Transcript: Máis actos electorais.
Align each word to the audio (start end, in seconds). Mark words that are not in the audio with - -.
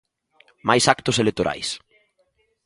Máis 0.69 0.85
actos 0.93 1.17
electorais. 1.23 1.69